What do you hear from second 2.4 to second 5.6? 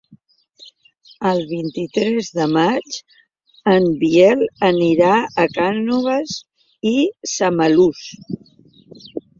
maig en Biel anirà a